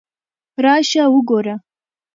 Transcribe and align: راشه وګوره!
راشه 0.63 1.03
وګوره! 1.13 1.55